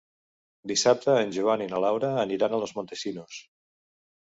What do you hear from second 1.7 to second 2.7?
na Laura aniran a